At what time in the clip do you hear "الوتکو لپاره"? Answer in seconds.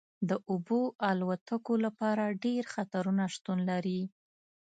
1.09-2.37